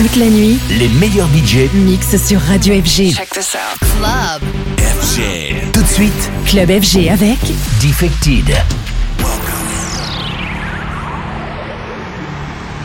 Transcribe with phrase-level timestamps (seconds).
[0.00, 3.12] Toute la nuit, les meilleurs budgets mixent sur Radio FG.
[3.14, 3.78] Check this out.
[3.98, 4.40] Club.
[4.78, 5.70] FG.
[5.74, 7.38] Tout de suite, Club FG avec
[7.82, 8.46] Defected.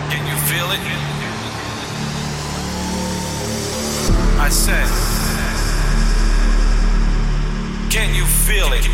[0.09, 0.81] Can you feel it?
[4.37, 4.85] I said,
[7.89, 8.89] Can you feel it?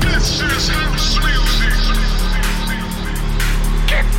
[0.00, 0.93] This is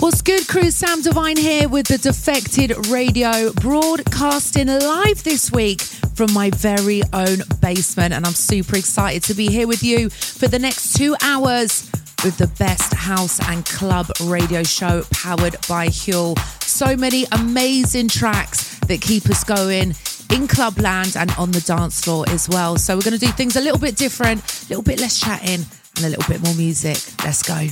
[0.00, 0.70] What's good, crew?
[0.70, 7.38] Sam Divine here with the Defected Radio broadcasting live this week from my very own
[7.60, 8.14] basement.
[8.14, 11.90] And I'm super excited to be here with you for the next two hours
[12.22, 16.38] with the best house and club radio show powered by Huel.
[16.62, 19.94] So many amazing tracks that keep us going
[20.30, 22.76] in clubland and on the dance floor as well.
[22.76, 25.66] So we're going to do things a little bit different, a little bit less chatting,
[25.96, 26.98] and a little bit more music.
[27.24, 27.66] Let's go.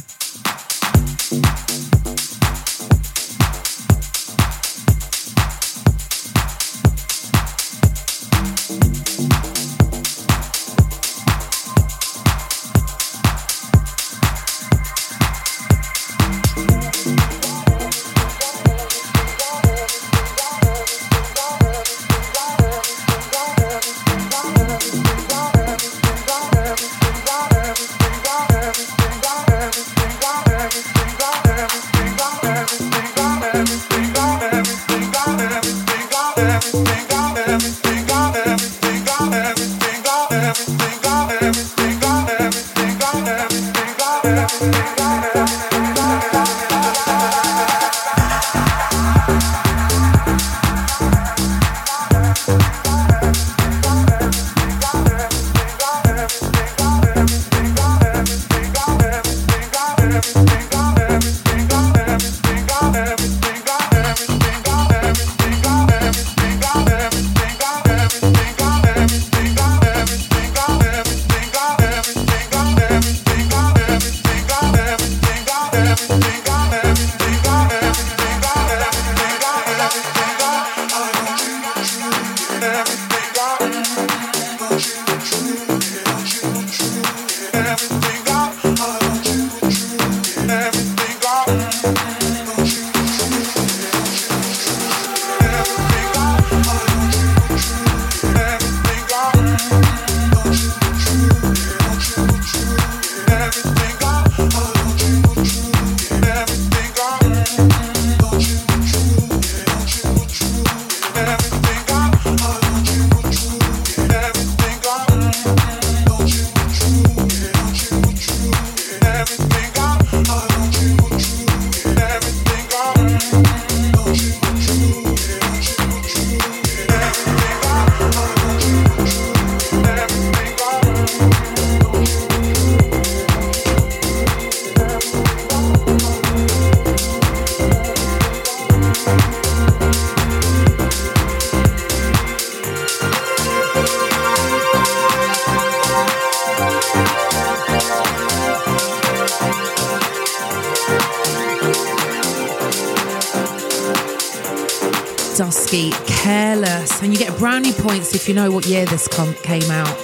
[157.03, 159.97] And you get brownie points if you know what year this com- came out.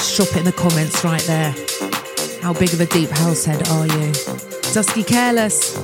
[0.00, 1.54] Shop it in the comments right there.
[2.42, 4.12] How big of a deep house head are you?
[4.72, 5.76] Dusky Careless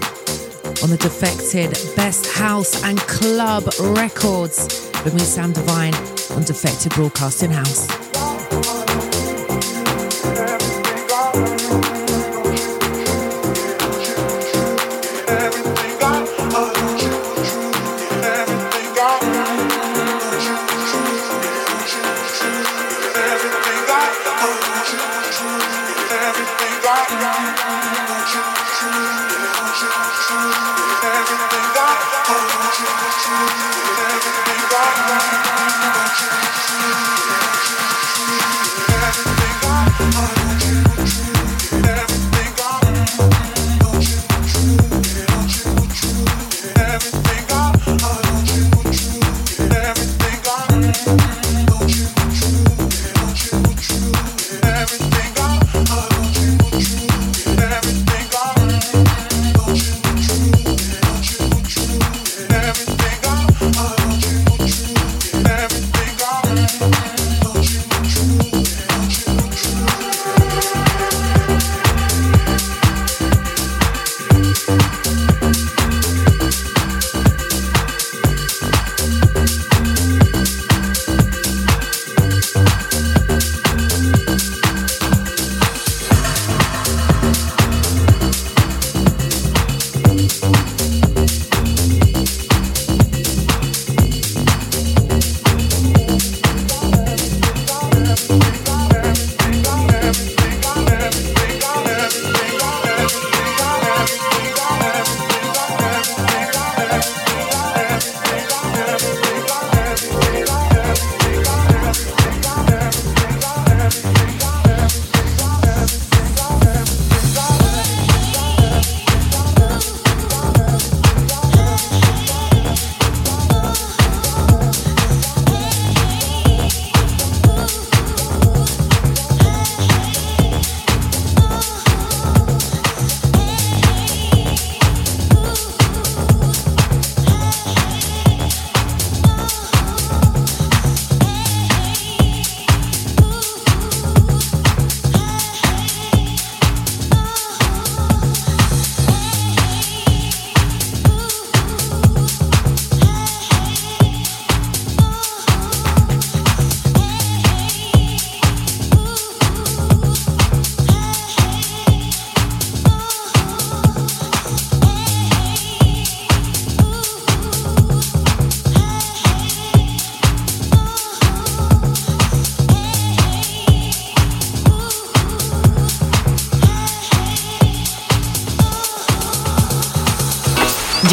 [0.82, 5.94] on the Defected Best House and Club Records with me, Sam Divine,
[6.36, 8.83] on Defected Broadcasting House.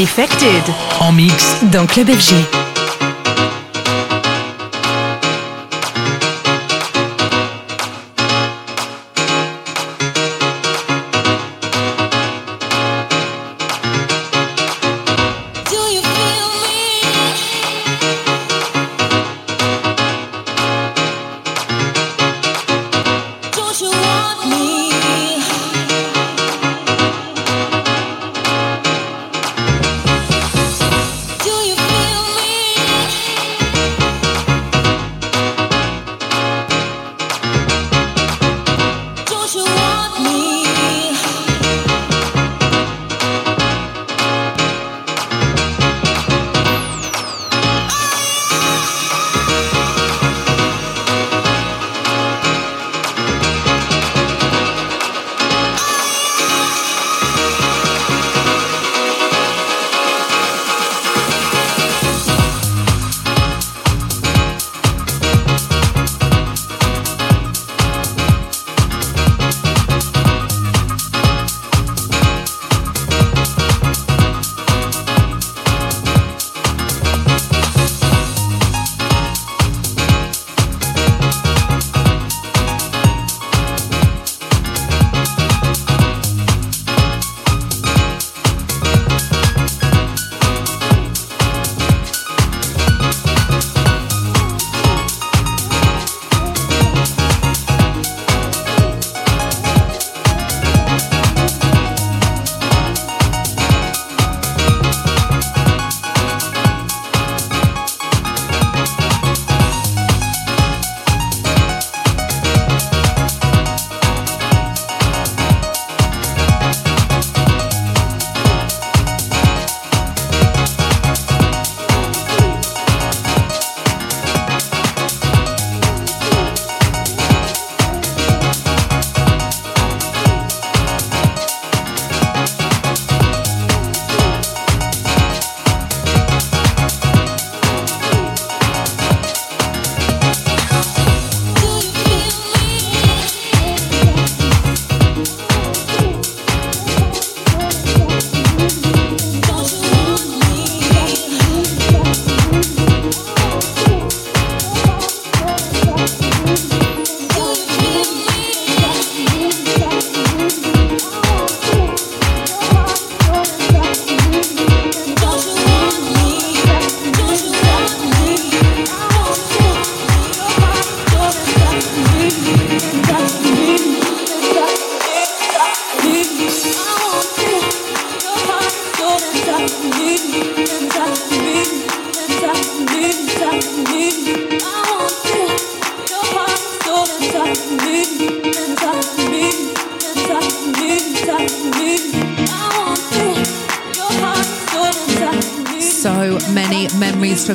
[0.02, 0.64] Defected.
[1.00, 1.58] En mix.
[1.72, 2.61] Dans Club FG.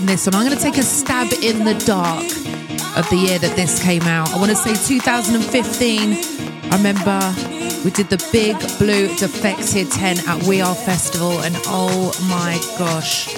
[0.07, 0.35] This one.
[0.35, 2.25] I'm going to take a stab in the dark
[2.97, 4.33] of the year that this came out.
[4.33, 6.73] I want to say 2015.
[6.73, 7.19] I remember
[7.85, 13.33] we did the big blue defected 10 at We Are Festival, and oh my gosh,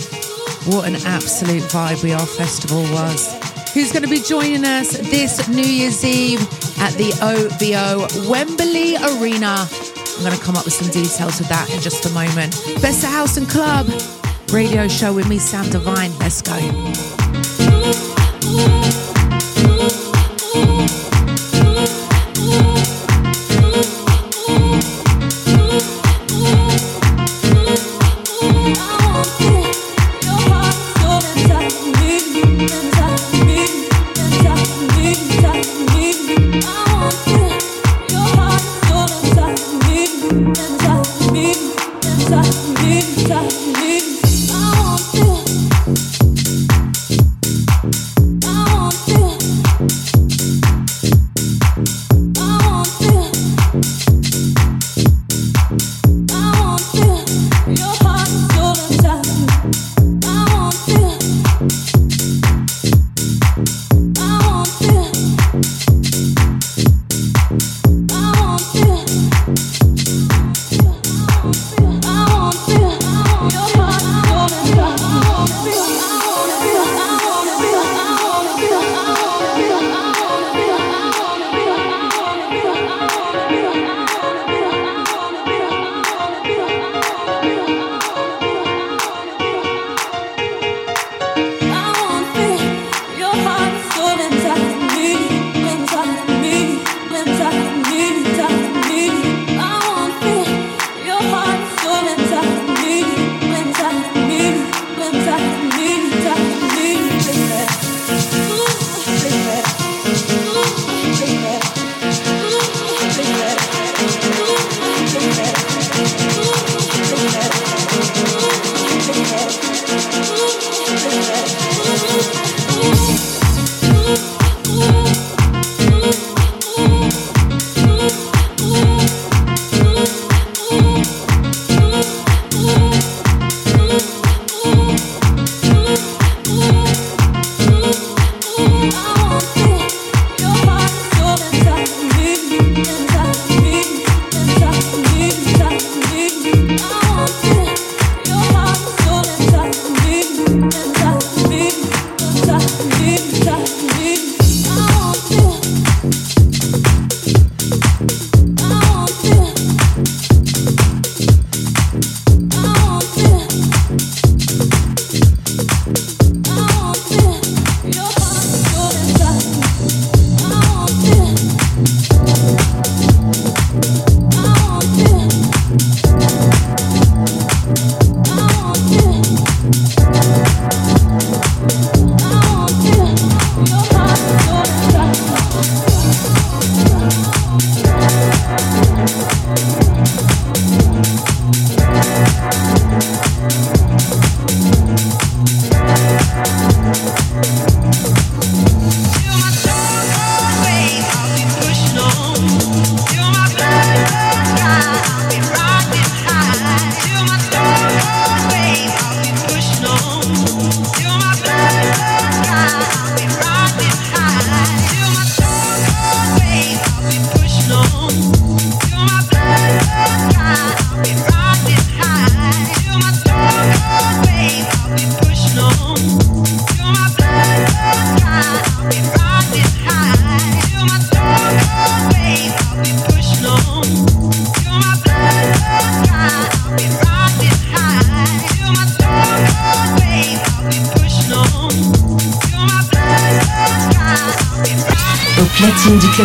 [0.67, 3.33] what an absolute vibe We Are Festival was.
[3.73, 6.41] Who's going to be joining us this New Year's Eve
[6.81, 9.67] at the OVO Wembley Arena?
[10.17, 12.53] I'm going to come up with some details of that in just a moment.
[12.83, 13.87] Best of House and Club
[14.52, 16.17] radio show with me, Sam Divine.
[16.19, 16.52] Let's go.
[28.81, 29.58] I want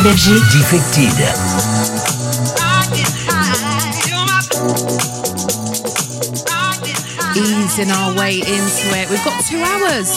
[0.03, 1.07] platine du club FG.
[1.11, 1.13] Defected.
[7.37, 9.09] Easing our way into it.
[9.09, 10.09] We've got two hours.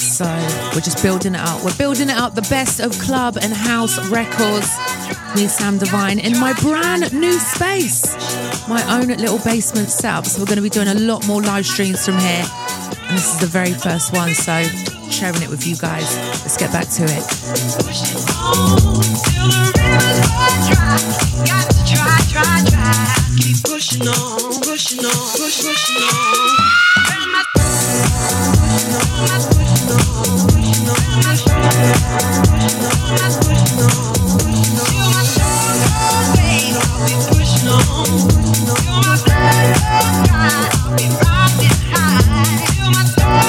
[0.00, 0.24] So
[0.74, 1.62] we're just building it up.
[1.64, 2.34] We're building it up.
[2.34, 4.68] The best of club and house records.
[5.36, 8.16] Me, Sam Divine, in my brand new space.
[8.68, 10.26] My own little basement setup.
[10.26, 12.44] So we're going to be doing a lot more live streams from here.
[13.08, 14.34] And this is the very first one.
[14.34, 14.64] So
[15.10, 16.16] sharing it with you guys.
[16.16, 17.24] Let's get back to it.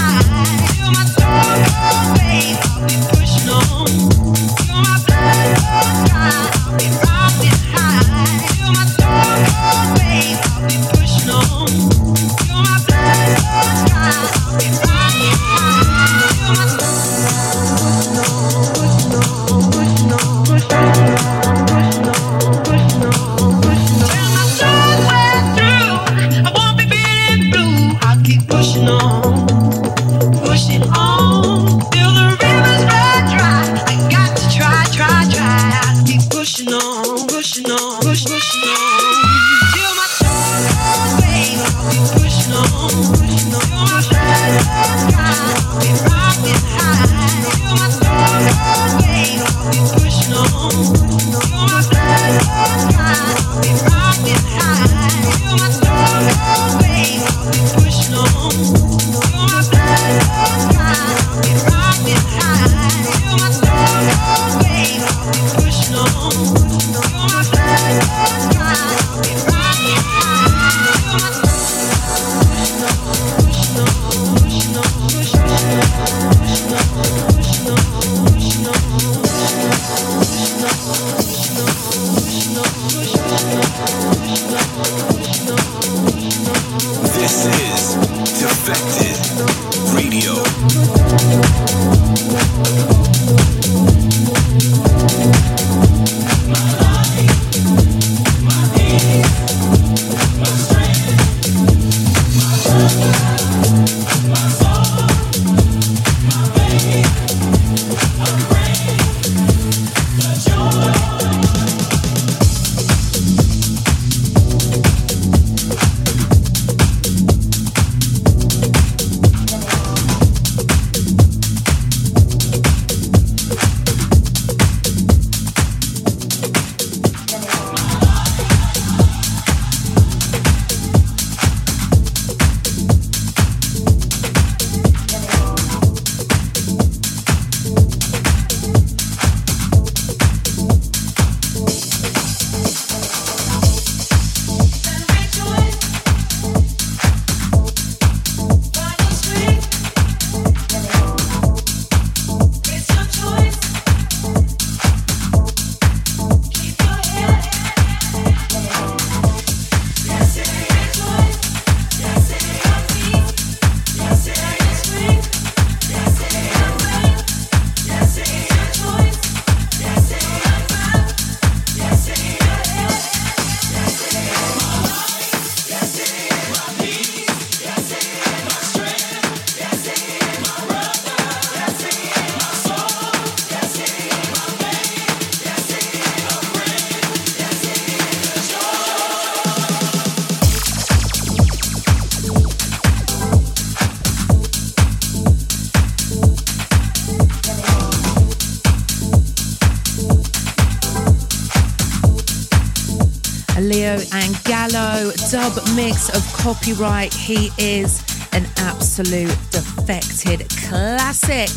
[205.35, 207.12] dub mix of copyright.
[207.12, 211.51] He is an absolute defected classic.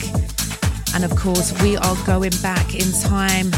[0.95, 3.51] And of course, we are going back in time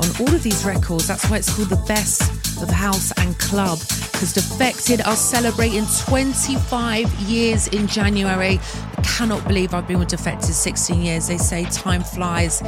[0.00, 1.06] on all of these records.
[1.06, 2.22] That's why it's called the best
[2.60, 3.78] of house and club.
[4.10, 8.58] Because Defected are celebrating 25 years in January.
[8.98, 11.28] I cannot believe I've been with Defected 16 years.
[11.28, 12.60] They say time flies.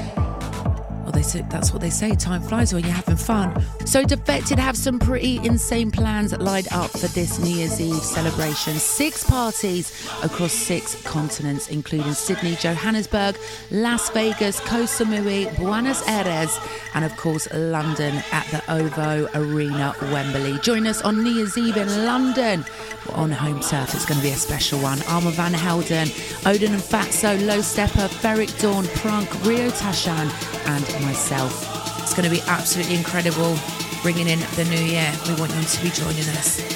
[1.32, 2.14] That's what they say.
[2.14, 3.62] Time flies when you're having fun.
[3.84, 8.74] So Defected have some pretty insane plans lined up for this New Year's Eve celebration.
[8.74, 13.36] Six parties across six continents, including Sydney, Johannesburg,
[13.70, 16.58] Las Vegas, Koh Samui, Buenos Aires,
[16.94, 20.58] and of course London at the OVO Arena, Wembley.
[20.60, 22.64] Join us on New Year's Eve in London.
[23.08, 23.94] We're on home turf.
[23.94, 25.00] It's going to be a special one.
[25.02, 26.08] Armand Van Helden,
[26.44, 30.30] Oden and Fatzo, Low Steppa, Ferreck Dawn, Prunk, Rio Tashan,
[30.66, 31.52] and myself.
[32.02, 33.56] It's going to be absolutely incredible
[34.02, 35.12] bringing in the new year.
[35.26, 36.75] We want you to be joining us.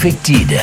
[0.00, 0.56] FG,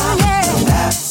[0.00, 1.09] That's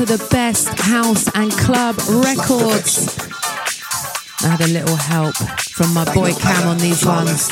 [0.00, 3.18] to the best house and club records.
[4.42, 5.34] I had a little help
[5.76, 7.50] from my boy Cam on these ones.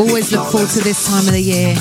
[0.00, 1.76] Always look forward to this time of the year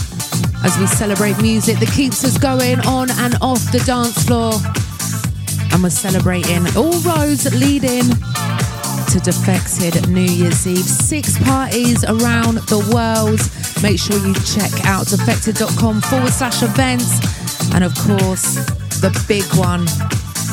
[0.63, 4.54] as we celebrate music that keeps us going on and off the dance floor.
[5.74, 8.06] And we're celebrating all roads leading
[9.10, 10.86] to Defected New Year's Eve.
[10.86, 13.41] Six parties around the world.
[13.82, 17.74] Make sure you check out defected.com forward slash events.
[17.74, 19.86] And of course, the big one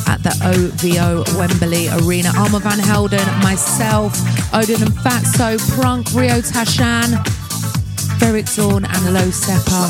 [0.07, 2.30] at the OVO Wembley Arena.
[2.37, 4.12] Armand Van Helden, myself,
[4.52, 7.16] Oden and Fatzo, Prunk, Rio Tashan,
[8.18, 9.88] Ferreck Dawn, and Low Steppa.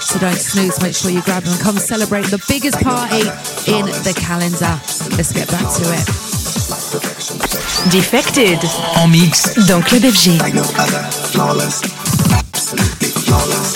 [0.00, 3.26] So don't snooze, make sure you grab them and come celebrate the biggest party
[3.70, 4.78] in the calendar.
[5.16, 6.06] Let's get back to it.
[7.90, 8.58] Defected.
[8.96, 10.38] En mix dans Club FG.
[10.38, 11.02] Like no other,
[11.32, 11.82] flawless.
[12.32, 13.75] Absolutely flawless.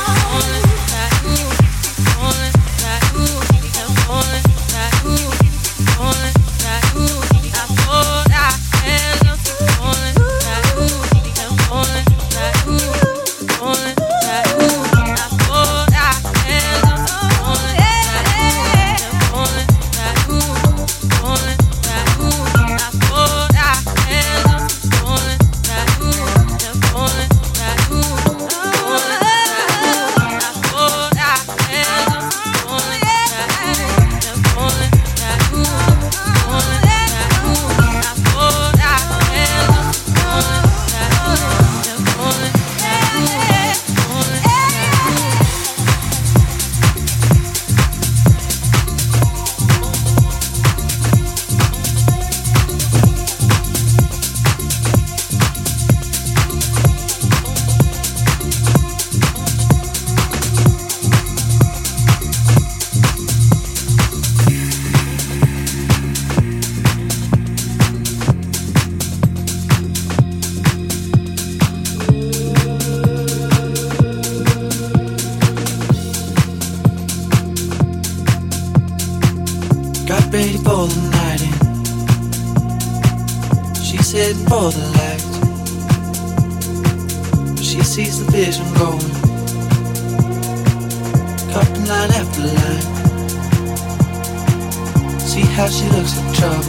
[95.51, 96.63] How she looks in trouble.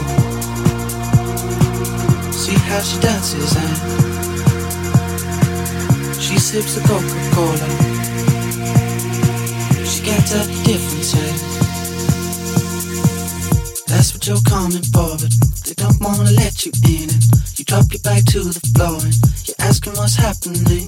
[2.31, 3.77] See how she dances and
[6.21, 7.67] she sips a Coca-Cola.
[9.85, 11.15] She can't tell the difference.
[11.15, 11.33] Eh?
[13.87, 15.31] That's what you're coming for, but
[15.65, 17.09] they don't wanna let you in.
[17.09, 19.15] And you drop your back to the floor and
[19.47, 20.87] you're asking what's happening.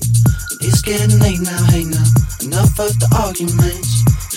[0.62, 2.06] It's getting late now, hey now.
[2.42, 4.05] Enough of the arguments.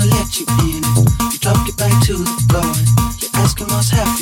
[0.00, 0.82] To let you in.
[1.32, 2.72] You don't back to the floor
[3.20, 4.19] you're asking what's happening.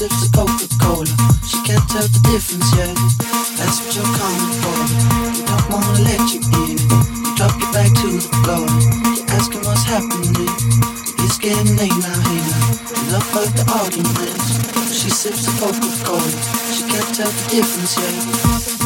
[0.00, 1.12] Sips the Coca-Cola.
[1.44, 2.96] She can't tell the difference yet.
[3.60, 4.78] That's what you're coming for.
[5.36, 6.80] They don't wanna let you in.
[6.80, 8.64] You drop your back to the floor.
[9.12, 10.48] You're asking what's happening.
[11.20, 13.12] It's getting late now, now.
[13.12, 14.48] Enough of the arguments.
[14.88, 16.32] She sips the Coca-Cola.
[16.72, 18.79] She can't tell the difference yet.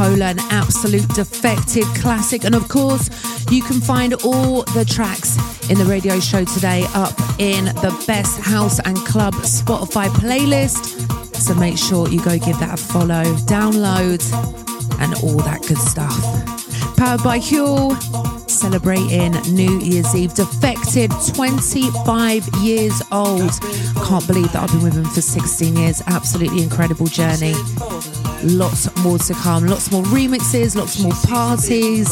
[0.00, 2.44] An absolute defected classic.
[2.44, 3.10] And of course,
[3.50, 5.36] you can find all the tracks
[5.68, 11.34] in the radio show today up in the Best House and Club Spotify playlist.
[11.34, 14.22] So make sure you go give that a follow, download,
[15.00, 16.16] and all that good stuff.
[16.96, 18.00] Powered by Huel,
[18.48, 20.32] celebrating New Year's Eve.
[20.32, 23.50] Defected, 25 years old.
[24.06, 26.02] Can't believe that I've been with him for 16 years.
[26.06, 27.54] Absolutely incredible journey.
[28.44, 32.08] Lots more to come, lots more remixes, lots more parties.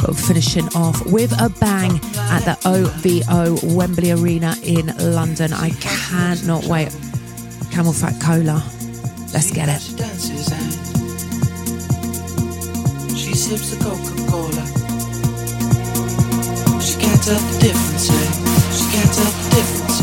[0.00, 5.52] But finishing off with a bang at the OVO Wembley Arena in London.
[5.52, 6.88] I cannot wait.
[7.70, 8.62] CamelPhat Cola.
[9.32, 9.82] Let's get it.
[13.16, 14.64] She sips the Coca-Cola.
[16.80, 18.30] She can't tell the difference, eh?
[18.72, 20.00] She can't tell the difference,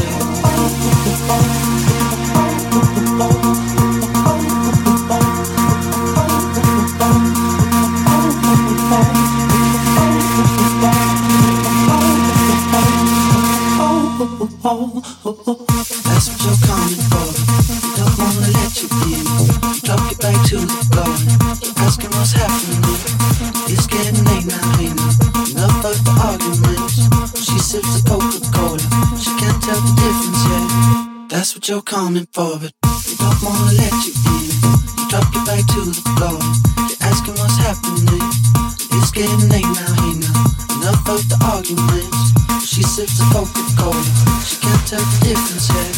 [14.64, 17.28] That's what you're coming for.
[17.84, 19.28] We don't wanna let you in.
[19.76, 21.12] You drop your back to the floor.
[21.60, 22.80] You're asking what's happening.
[23.68, 24.96] It's getting late now, it?
[25.52, 27.12] Enough of the arguments.
[27.44, 28.80] She sips a Coca-Cola.
[29.20, 31.28] She can't tell the difference yet.
[31.28, 32.72] That's what you're coming for, but
[33.04, 34.48] we don't wanna let you in.
[34.48, 36.40] You drop your back to the floor.
[36.88, 38.32] You're asking what's happening.
[38.96, 40.40] It's getting late now, hey now.
[40.80, 42.32] Enough of the arguments.
[42.64, 44.33] She sips the Coca-Cola
[44.96, 45.93] of difference.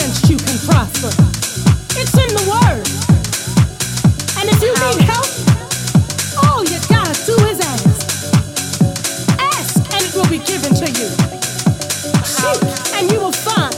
[0.00, 1.12] against you can prosper.
[2.00, 2.84] It's in the word.
[4.40, 5.28] And if you need help,
[6.44, 7.84] all you gotta do is ask.
[9.38, 11.08] Ask and it will be given to you.
[12.24, 12.60] Seek
[12.96, 13.74] and you will find.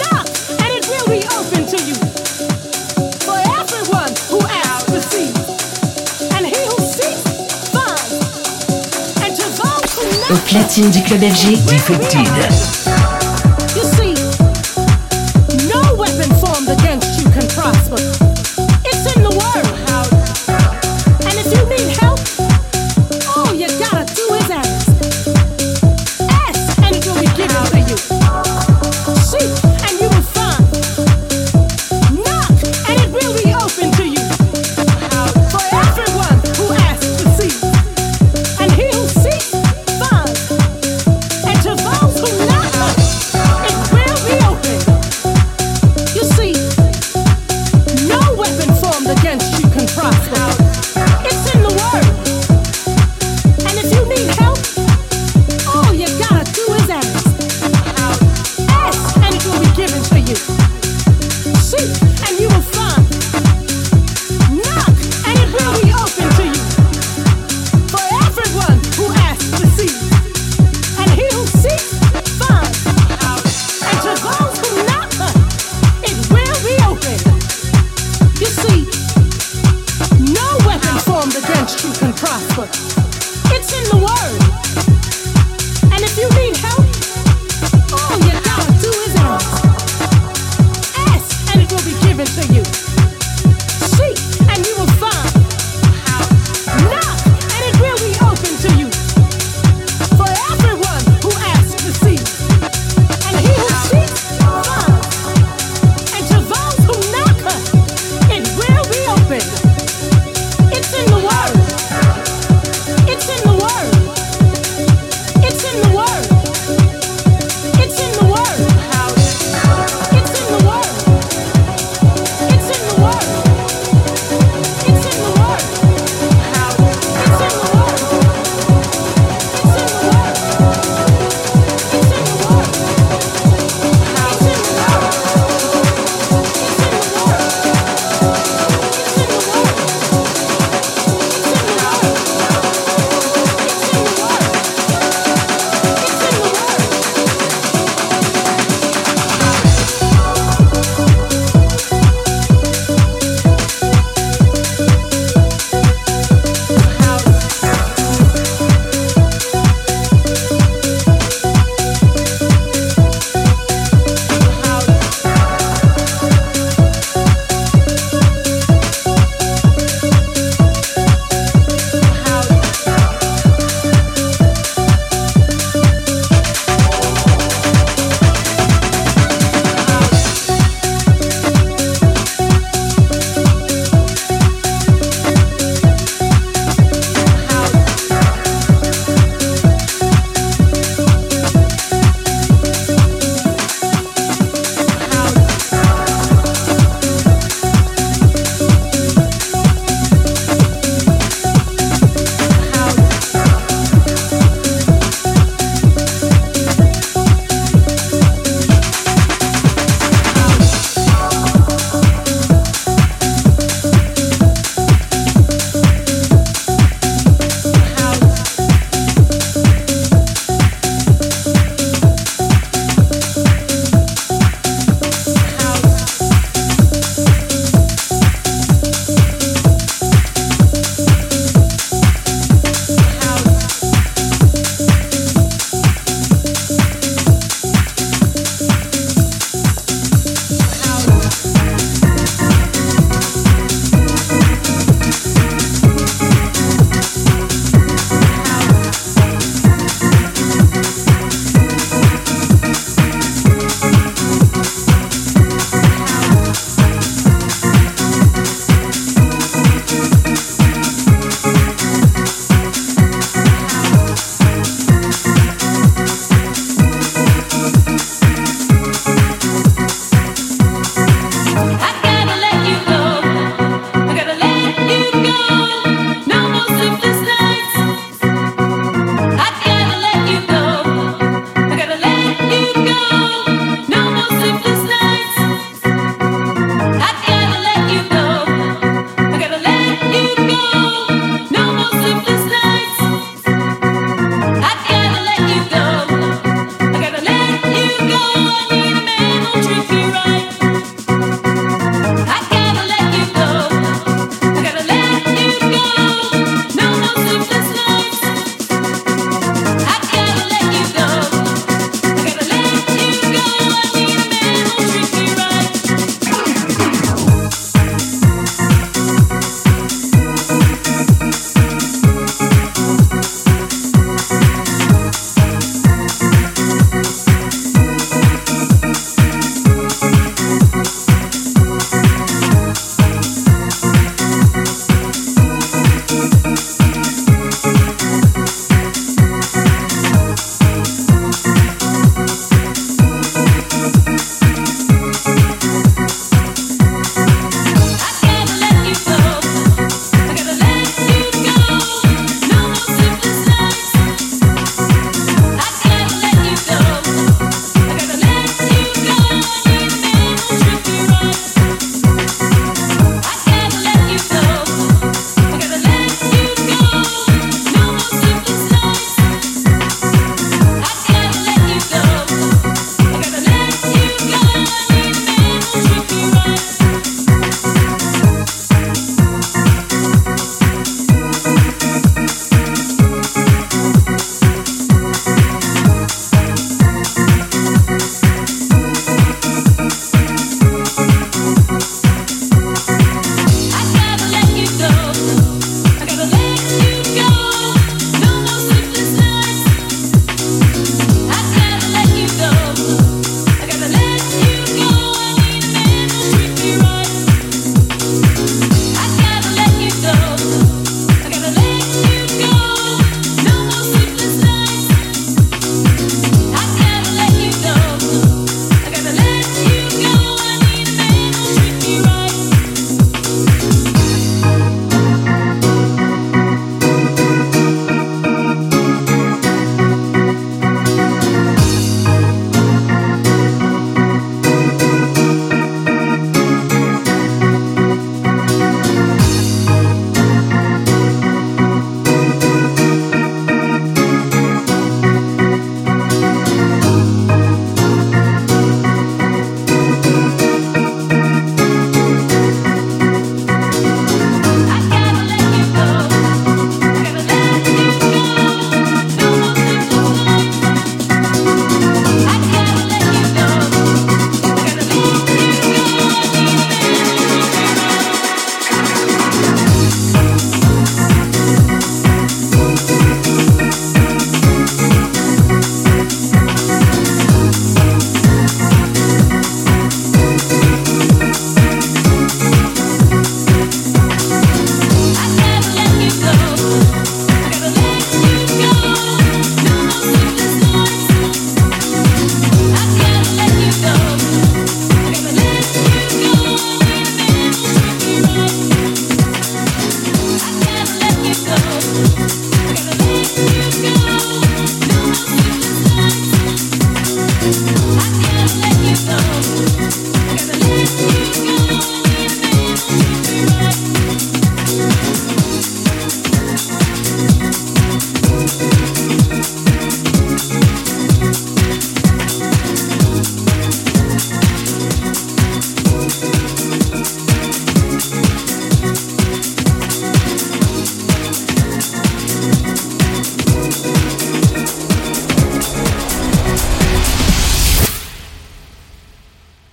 [0.00, 0.26] Knock
[0.64, 1.96] and it will be open to you.
[3.20, 5.12] For everyone who asks.
[6.36, 7.24] And he who seeks
[7.68, 9.20] finds.
[9.20, 12.83] And to those who Au platine du club FG, Defected.